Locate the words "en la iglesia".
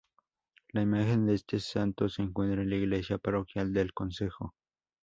2.63-3.19